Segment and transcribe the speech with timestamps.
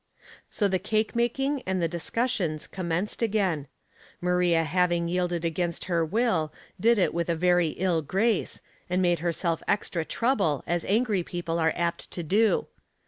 [0.49, 3.67] So the cake making and the discussions com menced again.
[4.19, 9.19] Maria having yielded against her will, did it with a very ill grace, and made
[9.19, 12.65] her self extra trouble, as angry people are apt to do.